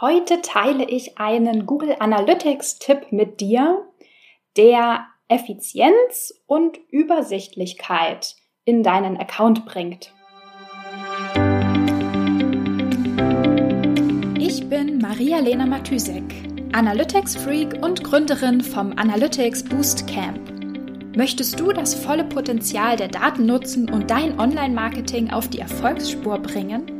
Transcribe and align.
Heute 0.00 0.40
teile 0.40 0.88
ich 0.88 1.18
einen 1.18 1.66
Google 1.66 1.94
Analytics-Tipp 1.98 3.12
mit 3.12 3.42
dir, 3.42 3.86
der 4.56 5.04
Effizienz 5.28 6.32
und 6.46 6.78
Übersichtlichkeit 6.88 8.34
in 8.64 8.82
deinen 8.82 9.18
Account 9.18 9.66
bringt. 9.66 10.14
Ich 14.38 14.66
bin 14.70 14.96
Maria-Lena 15.02 15.66
Matysek, 15.66 16.24
Analytics-Freak 16.72 17.84
und 17.84 18.02
Gründerin 18.02 18.62
vom 18.62 18.92
Analytics 18.96 19.64
Boost 19.64 20.06
Camp. 20.06 20.40
Möchtest 21.14 21.60
du 21.60 21.72
das 21.72 21.94
volle 21.94 22.24
Potenzial 22.24 22.96
der 22.96 23.08
Daten 23.08 23.44
nutzen 23.44 23.90
und 23.90 24.10
dein 24.10 24.40
Online-Marketing 24.40 25.30
auf 25.30 25.48
die 25.48 25.58
Erfolgsspur 25.58 26.38
bringen? 26.38 26.99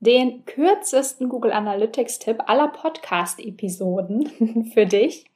den 0.00 0.44
kürzesten 0.44 1.28
Google 1.28 1.52
Analytics-Tipp 1.52 2.44
aller 2.46 2.68
Podcast-Episoden 2.68 4.70
für 4.74 4.86
dich. 4.86 5.26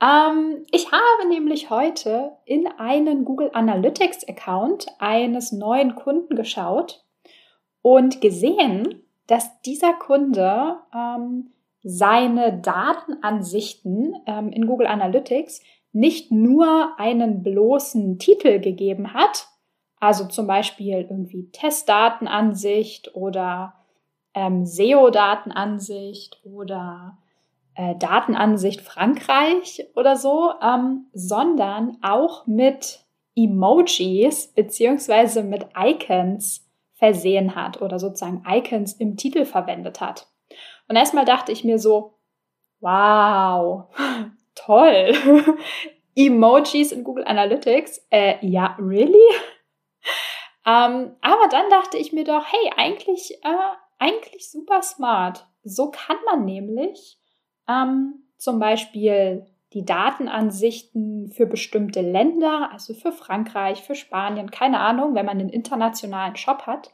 Ähm, 0.00 0.64
ich 0.70 0.90
habe 0.90 1.28
nämlich 1.28 1.70
heute 1.70 2.32
in 2.44 2.66
einen 2.66 3.24
Google 3.24 3.50
Analytics-Account 3.52 4.86
eines 4.98 5.52
neuen 5.52 5.94
Kunden 5.94 6.34
geschaut 6.34 7.04
und 7.82 8.20
gesehen, 8.20 9.02
dass 9.26 9.60
dieser 9.62 9.92
Kunde 9.92 10.78
ähm, 10.94 11.52
seine 11.82 12.58
Datenansichten 12.60 14.16
ähm, 14.26 14.50
in 14.50 14.66
Google 14.66 14.86
Analytics 14.86 15.62
nicht 15.92 16.32
nur 16.32 16.98
einen 16.98 17.42
bloßen 17.42 18.18
Titel 18.18 18.58
gegeben 18.58 19.14
hat, 19.14 19.48
also 20.04 20.26
zum 20.26 20.46
Beispiel 20.46 21.06
irgendwie 21.08 21.50
Testdatenansicht 21.50 23.14
oder 23.14 23.74
ähm, 24.34 24.66
SEO-Datenansicht 24.66 26.40
oder 26.44 27.18
äh, 27.74 27.94
Datenansicht 27.96 28.80
Frankreich 28.80 29.86
oder 29.94 30.16
so, 30.16 30.52
ähm, 30.62 31.06
sondern 31.12 31.98
auch 32.02 32.46
mit 32.46 33.04
Emojis 33.36 34.48
beziehungsweise 34.48 35.42
mit 35.42 35.66
Icons 35.76 36.68
versehen 36.94 37.54
hat 37.54 37.80
oder 37.80 37.98
sozusagen 37.98 38.44
Icons 38.46 38.92
im 38.94 39.16
Titel 39.16 39.44
verwendet 39.44 40.00
hat. 40.00 40.28
Und 40.88 40.96
erstmal 40.96 41.24
dachte 41.24 41.50
ich 41.50 41.64
mir 41.64 41.78
so, 41.78 42.14
wow, 42.80 43.84
toll. 44.54 45.12
Emojis 46.16 46.92
in 46.92 47.02
Google 47.02 47.24
Analytics? 47.24 48.06
Äh, 48.10 48.34
ja, 48.46 48.76
really? 48.78 49.18
Ähm, 50.66 51.16
aber 51.20 51.48
dann 51.50 51.68
dachte 51.70 51.98
ich 51.98 52.12
mir 52.12 52.24
doch, 52.24 52.44
hey, 52.46 52.72
eigentlich, 52.76 53.38
äh, 53.42 53.74
eigentlich 53.98 54.50
super 54.50 54.82
smart. 54.82 55.46
So 55.62 55.90
kann 55.90 56.16
man 56.26 56.44
nämlich 56.44 57.18
ähm, 57.68 58.24
zum 58.36 58.58
Beispiel 58.58 59.46
die 59.72 59.84
Datenansichten 59.84 61.30
für 61.30 61.46
bestimmte 61.46 62.00
Länder, 62.00 62.70
also 62.72 62.94
für 62.94 63.12
Frankreich, 63.12 63.82
für 63.82 63.94
Spanien, 63.94 64.50
keine 64.50 64.78
Ahnung, 64.78 65.14
wenn 65.14 65.26
man 65.26 65.40
einen 65.40 65.48
internationalen 65.48 66.36
Shop 66.36 66.62
hat, 66.66 66.92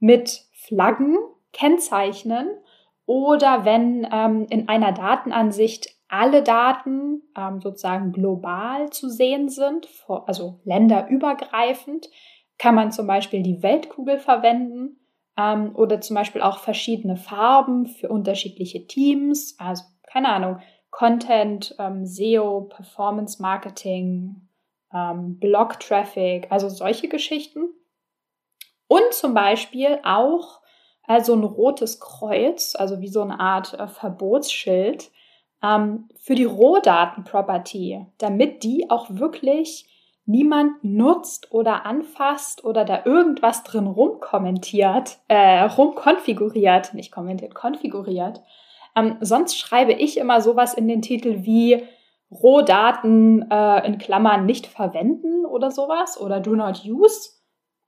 mit 0.00 0.46
Flaggen 0.52 1.18
kennzeichnen 1.52 2.48
oder 3.06 3.64
wenn 3.64 4.08
ähm, 4.10 4.46
in 4.48 4.68
einer 4.68 4.92
Datenansicht 4.92 5.94
alle 6.08 6.42
Daten 6.42 7.22
ähm, 7.36 7.60
sozusagen 7.60 8.12
global 8.12 8.90
zu 8.90 9.08
sehen 9.08 9.48
sind, 9.48 9.88
also 10.08 10.60
länderübergreifend, 10.64 12.08
kann 12.58 12.74
man 12.74 12.92
zum 12.92 13.06
Beispiel 13.06 13.42
die 13.42 13.62
Weltkugel 13.62 14.18
verwenden 14.18 15.00
ähm, 15.36 15.74
oder 15.74 16.00
zum 16.00 16.14
Beispiel 16.14 16.42
auch 16.42 16.58
verschiedene 16.58 17.16
Farben 17.16 17.86
für 17.86 18.08
unterschiedliche 18.08 18.86
Teams. 18.86 19.56
Also 19.58 19.84
keine 20.06 20.28
Ahnung, 20.28 20.60
Content, 20.90 21.74
ähm, 21.78 22.06
SEO, 22.06 22.62
Performance 22.62 23.42
Marketing, 23.42 24.48
ähm, 24.92 25.38
Blog 25.40 25.80
Traffic, 25.80 26.46
also 26.50 26.68
solche 26.68 27.08
Geschichten. 27.08 27.70
Und 28.86 29.12
zum 29.12 29.34
Beispiel 29.34 29.98
auch 30.04 30.60
also 31.06 31.34
ein 31.34 31.44
rotes 31.44 32.00
Kreuz, 32.00 32.74
also 32.76 33.00
wie 33.00 33.08
so 33.08 33.22
eine 33.22 33.40
Art 33.40 33.74
äh, 33.74 33.88
Verbotsschild 33.88 35.10
ähm, 35.62 36.08
für 36.16 36.34
die 36.34 36.44
Rohdaten-Property, 36.44 38.06
damit 38.18 38.62
die 38.62 38.88
auch 38.88 39.10
wirklich 39.10 39.86
niemand 40.26 40.82
nutzt 40.82 41.52
oder 41.52 41.84
anfasst 41.84 42.64
oder 42.64 42.84
da 42.84 43.02
irgendwas 43.04 43.62
drin 43.62 43.86
rumkommentiert, 43.86 45.18
äh, 45.28 45.62
rumkonfiguriert, 45.64 46.94
nicht 46.94 47.12
kommentiert, 47.12 47.54
konfiguriert. 47.54 48.42
Ähm, 48.96 49.16
sonst 49.20 49.58
schreibe 49.58 49.92
ich 49.92 50.16
immer 50.16 50.40
sowas 50.40 50.74
in 50.74 50.88
den 50.88 51.02
Titel 51.02 51.44
wie 51.44 51.82
Rohdaten 52.30 53.50
äh, 53.50 53.86
in 53.86 53.98
Klammern 53.98 54.46
nicht 54.46 54.66
verwenden 54.66 55.44
oder 55.44 55.70
sowas 55.70 56.20
oder 56.20 56.40
do 56.40 56.54
not 56.54 56.84
use. 56.84 57.30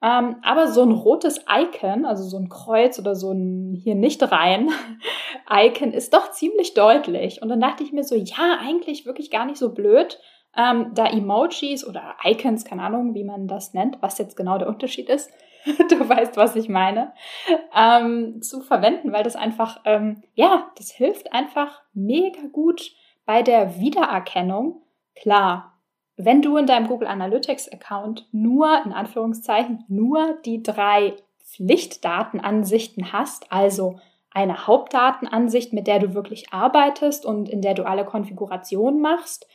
Ähm, 0.03 0.37
aber 0.43 0.69
so 0.69 0.83
ein 0.83 0.93
rotes 0.93 1.41
Icon, 1.51 2.05
also 2.05 2.23
so 2.23 2.37
ein 2.37 2.51
Kreuz 2.51 2.99
oder 2.99 3.15
so 3.15 3.33
ein 3.33 3.75
hier 3.75 3.95
nicht 3.95 4.23
rein 4.31 4.71
Icon 5.51 5.93
ist 5.93 6.13
doch 6.13 6.33
ziemlich 6.33 6.75
deutlich. 6.75 7.41
Und 7.41 7.49
dann 7.49 7.61
dachte 7.61 7.83
ich 7.83 7.93
mir 7.93 8.05
so, 8.05 8.15
ja, 8.15 8.59
eigentlich 8.61 9.07
wirklich 9.07 9.31
gar 9.31 9.47
nicht 9.47 9.57
so 9.57 9.73
blöd 9.73 10.19
ähm, 10.57 10.93
da 10.95 11.07
Emojis 11.07 11.87
oder 11.87 12.17
Icons, 12.25 12.65
keine 12.65 12.83
Ahnung, 12.83 13.15
wie 13.15 13.25
man 13.25 13.47
das 13.49 13.75
nennt, 13.75 14.01
was 14.01 14.19
jetzt 14.19 14.37
genau 14.37 14.59
der 14.59 14.69
Unterschied 14.69 15.09
ist, 15.09 15.31
du 15.91 16.09
weißt, 16.09 16.37
was 16.37 16.57
ich 16.57 16.69
meine, 16.69 17.13
ähm, 17.75 18.41
zu 18.43 18.61
verwenden, 18.61 19.13
weil 19.13 19.25
das 19.25 19.37
einfach, 19.37 19.81
ähm, 19.85 20.23
ja, 20.35 20.71
das 20.77 20.91
hilft 20.91 21.33
einfach 21.33 21.83
mega 21.93 22.41
gut 22.53 22.93
bei 23.25 23.43
der 23.43 23.81
Wiedererkennung. 23.81 24.83
Klar, 25.15 25.75
wenn 26.17 26.41
du 26.41 26.57
in 26.57 26.67
deinem 26.67 26.89
Google 26.89 27.09
Analytics 27.09 27.71
Account 27.73 28.29
nur, 28.33 28.83
in 28.85 28.93
Anführungszeichen, 28.93 29.85
nur 29.89 30.39
die 30.45 30.63
drei 30.63 31.15
Pflichtdatenansichten 31.45 33.13
hast, 33.13 33.53
also 33.53 33.99
eine 34.31 34.67
Hauptdatenansicht, 34.67 35.73
mit 35.73 35.87
der 35.87 35.99
du 35.99 36.15
wirklich 36.15 36.53
arbeitest 36.53 37.25
und 37.25 37.49
in 37.49 37.63
der 37.63 37.75
du 37.75 37.85
alle 37.85 38.05
Konfigurationen 38.05 39.01
machst, 39.01 39.47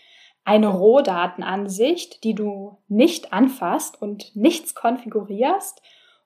eine 0.44 0.68
Rohdatenansicht, 0.68 2.24
die 2.24 2.34
du 2.34 2.78
nicht 2.88 3.34
anfasst 3.34 4.02
und 4.02 4.36
nichts 4.36 4.76
konfigurierst 4.76 5.82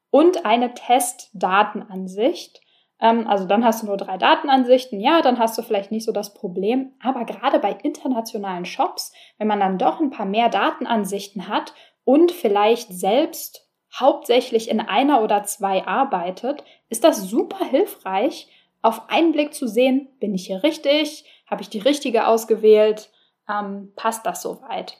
und 0.09 0.45
eine 0.45 0.73
Testdatenansicht. 0.73 2.61
Ähm, 3.01 3.27
also 3.27 3.45
dann 3.45 3.65
hast 3.65 3.83
du 3.83 3.87
nur 3.87 3.97
drei 3.97 4.17
Datenansichten, 4.17 4.99
ja, 5.01 5.21
dann 5.21 5.37
hast 5.39 5.57
du 5.57 5.61
vielleicht 5.61 5.91
nicht 5.91 6.05
so 6.05 6.11
das 6.11 6.33
Problem. 6.33 6.93
Aber 7.01 7.25
gerade 7.25 7.59
bei 7.59 7.73
internationalen 7.83 8.65
Shops, 8.65 9.11
wenn 9.37 9.47
man 9.47 9.59
dann 9.59 9.77
doch 9.77 9.99
ein 9.99 10.11
paar 10.11 10.25
mehr 10.25 10.49
Datenansichten 10.49 11.49
hat 11.49 11.73
und 12.05 12.31
vielleicht 12.31 12.93
selbst 12.93 13.67
hauptsächlich 13.93 14.69
in 14.69 14.79
einer 14.79 15.21
oder 15.21 15.43
zwei 15.43 15.85
arbeitet, 15.85 16.63
ist 16.89 17.03
das 17.03 17.23
super 17.23 17.65
hilfreich, 17.65 18.49
auf 18.81 19.09
einen 19.09 19.31
Blick 19.31 19.53
zu 19.53 19.67
sehen, 19.67 20.09
bin 20.19 20.35
ich 20.35 20.47
hier 20.47 20.63
richtig, 20.63 21.25
habe 21.47 21.61
ich 21.61 21.69
die 21.69 21.79
richtige 21.79 22.27
ausgewählt, 22.27 23.09
ähm, 23.49 23.91
passt 23.95 24.25
das 24.25 24.41
soweit. 24.41 24.97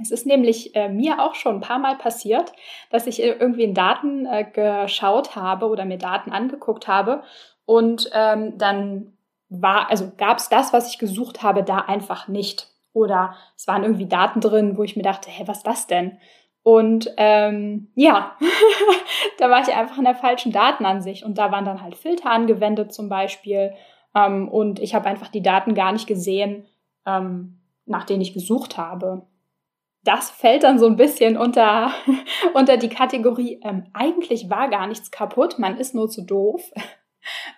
Es 0.00 0.10
ist 0.10 0.26
nämlich 0.26 0.76
äh, 0.76 0.88
mir 0.88 1.20
auch 1.22 1.34
schon 1.34 1.56
ein 1.56 1.60
paar 1.60 1.78
Mal 1.78 1.96
passiert, 1.96 2.52
dass 2.90 3.06
ich 3.06 3.20
irgendwie 3.20 3.64
in 3.64 3.74
Daten 3.74 4.26
äh, 4.26 4.44
geschaut 4.44 5.34
habe 5.34 5.66
oder 5.66 5.84
mir 5.84 5.98
Daten 5.98 6.30
angeguckt 6.30 6.86
habe 6.86 7.22
und 7.64 8.10
ähm, 8.14 8.56
dann 8.58 9.12
war, 9.48 9.90
also 9.90 10.12
gab 10.16 10.38
es 10.38 10.48
das, 10.48 10.72
was 10.72 10.90
ich 10.90 10.98
gesucht 10.98 11.42
habe, 11.42 11.62
da 11.62 11.78
einfach 11.78 12.28
nicht. 12.28 12.68
Oder 12.92 13.34
es 13.56 13.66
waren 13.66 13.82
irgendwie 13.82 14.08
Daten 14.08 14.40
drin, 14.40 14.76
wo 14.76 14.82
ich 14.82 14.96
mir 14.96 15.02
dachte, 15.02 15.30
hä, 15.30 15.44
was 15.46 15.58
ist 15.58 15.66
das 15.66 15.86
denn? 15.86 16.18
Und 16.62 17.12
ähm, 17.16 17.90
ja, 17.94 18.36
da 19.38 19.48
war 19.48 19.62
ich 19.62 19.74
einfach 19.74 19.98
in 19.98 20.04
der 20.04 20.14
falschen 20.14 20.52
Datenansicht 20.52 21.24
und 21.24 21.38
da 21.38 21.50
waren 21.50 21.64
dann 21.64 21.82
halt 21.82 21.94
Filter 21.94 22.30
angewendet 22.30 22.92
zum 22.92 23.08
Beispiel 23.08 23.72
ähm, 24.14 24.48
und 24.48 24.80
ich 24.80 24.94
habe 24.94 25.08
einfach 25.08 25.28
die 25.28 25.42
Daten 25.42 25.74
gar 25.74 25.92
nicht 25.92 26.06
gesehen, 26.06 26.66
ähm, 27.06 27.60
nach 27.86 28.04
denen 28.04 28.20
ich 28.20 28.34
gesucht 28.34 28.76
habe. 28.76 29.26
Das 30.04 30.30
fällt 30.30 30.62
dann 30.62 30.78
so 30.78 30.86
ein 30.86 30.96
bisschen 30.96 31.36
unter, 31.36 31.92
unter 32.54 32.76
die 32.76 32.88
Kategorie, 32.88 33.60
ähm, 33.62 33.86
eigentlich 33.92 34.48
war 34.48 34.68
gar 34.68 34.86
nichts 34.86 35.10
kaputt, 35.10 35.58
man 35.58 35.76
ist 35.76 35.94
nur 35.94 36.08
zu 36.08 36.22
doof. 36.22 36.70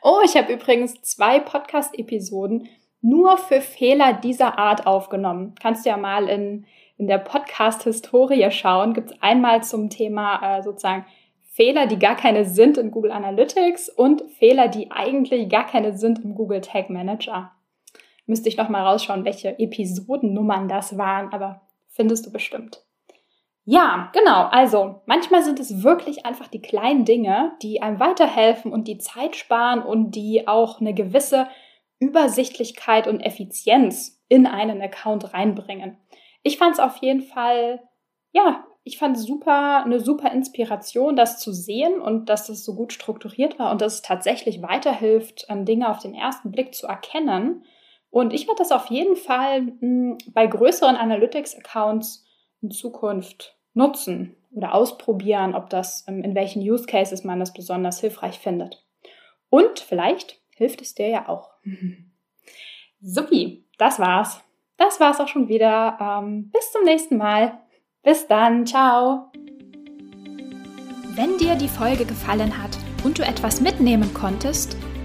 Oh, 0.03 0.19
ich 0.25 0.37
habe 0.37 0.53
übrigens 0.53 1.01
zwei 1.03 1.39
Podcast-Episoden 1.39 2.69
nur 3.03 3.37
für 3.37 3.61
Fehler 3.61 4.15
dieser 4.15 4.59
Art 4.59 4.87
aufgenommen. 4.87 5.55
Kannst 5.61 5.85
du 5.85 5.91
ja 5.91 5.97
mal 5.97 6.29
in, 6.29 6.67
in 6.97 7.07
der 7.07 7.19
Podcast-Historie 7.19 8.51
schauen. 8.51 8.95
Gibt 8.95 9.13
es 9.13 9.23
einmal 9.23 9.63
zum 9.63 9.89
Thema 9.89 10.59
äh, 10.59 10.63
sozusagen 10.63 11.07
Fehler, 11.53 11.87
die 11.87 11.99
gar 11.99 12.17
keine 12.17 12.45
sind 12.45 12.79
in 12.79 12.91
Google 12.91 13.11
Analytics 13.11 13.89
und 13.89 14.23
Fehler, 14.39 14.69
die 14.69 14.91
eigentlich 14.91 15.49
gar 15.49 15.67
keine 15.67 15.97
sind 15.97 16.21
im 16.21 16.35
Google 16.35 16.61
Tag 16.61 16.91
Manager. 16.91 17.53
Müsste 18.31 18.49
ich 18.49 18.57
noch 18.57 18.69
mal 18.69 18.87
rausschauen, 18.87 19.25
welche 19.25 19.59
Episodennummern 19.59 20.69
das 20.69 20.97
waren, 20.97 21.33
aber 21.33 21.63
findest 21.89 22.27
du 22.27 22.31
bestimmt. 22.31 22.85
Ja, 23.65 24.09
genau. 24.13 24.45
Also 24.45 25.01
manchmal 25.07 25.43
sind 25.43 25.59
es 25.59 25.83
wirklich 25.83 26.25
einfach 26.25 26.47
die 26.47 26.63
kleinen 26.63 27.05
Dinge, 27.05 27.51
die 27.61 27.83
einem 27.83 27.99
weiterhelfen 27.99 28.73
und 28.73 28.87
die 28.87 28.99
Zeit 28.99 29.35
sparen 29.35 29.83
und 29.83 30.13
die 30.13 30.47
auch 30.47 30.81
eine 30.81 30.95
gewisse 30.95 31.49
Übersichtlichkeit 31.99 33.09
und 33.09 33.19
Effizienz 33.19 34.23
in 34.29 34.47
einen 34.47 34.81
Account 34.81 35.35
reinbringen. 35.35 35.99
Ich 36.45 36.57
fand 36.57 36.75
es 36.75 36.79
auf 36.79 36.99
jeden 36.99 37.23
Fall, 37.23 37.83
ja, 38.31 38.65
ich 38.85 38.97
fand 38.97 39.17
es 39.17 39.25
super, 39.25 39.85
eine 39.85 39.99
super 39.99 40.31
Inspiration, 40.31 41.17
das 41.17 41.41
zu 41.41 41.53
sehen 41.53 42.01
und 42.01 42.29
dass 42.29 42.47
das 42.47 42.65
so 42.65 42.77
gut 42.77 42.93
strukturiert 42.93 43.59
war 43.59 43.73
und 43.73 43.81
dass 43.81 43.95
es 43.95 44.03
tatsächlich 44.03 44.63
weiterhilft, 44.63 45.47
ähm, 45.49 45.65
Dinge 45.65 45.91
auf 45.91 45.99
den 45.99 46.15
ersten 46.15 46.53
Blick 46.53 46.77
zu 46.77 46.87
erkennen. 46.87 47.65
Und 48.11 48.33
ich 48.33 48.47
werde 48.47 48.59
das 48.59 48.73
auf 48.73 48.87
jeden 48.87 49.17
Fall 49.17 49.73
hm, 49.81 50.19
bei 50.33 50.47
größeren 50.47 50.97
Analytics-Accounts 50.97 52.25
in 52.61 52.71
Zukunft 52.71 53.57
nutzen 53.73 54.37
oder 54.53 54.75
ausprobieren, 54.75 55.55
ob 55.55 55.71
das, 55.71 56.05
ähm, 56.09 56.23
in 56.23 56.35
welchen 56.35 56.61
Use 56.61 56.87
Cases 56.87 57.25
man 57.25 57.39
das 57.39 57.53
besonders 57.53 58.01
hilfreich 58.01 58.39
findet. 58.39 58.85
Und 59.49 59.79
vielleicht 59.81 60.41
hilft 60.57 60.83
es 60.83 60.95
dir 60.95 61.09
ja 61.09 61.29
auch. 61.29 61.51
Supi, 63.01 63.65
das 63.79 63.99
war's. 63.99 64.43
Das 64.77 64.99
war's 64.99 65.21
auch 65.21 65.29
schon 65.29 65.49
wieder. 65.49 65.99
Ähm, 66.01 66.51
bis 66.51 66.73
zum 66.73 66.85
nächsten 66.85 67.17
Mal. 67.17 67.61
Bis 68.03 68.27
dann, 68.27 68.67
ciao. 68.67 69.31
Wenn 71.15 71.39
dir 71.39 71.55
die 71.55 71.69
Folge 71.69 72.05
gefallen 72.05 72.63
hat 72.63 72.71
und 73.05 73.19
du 73.19 73.23
etwas 73.23 73.61
mitnehmen 73.61 74.13
konntest, 74.15 74.77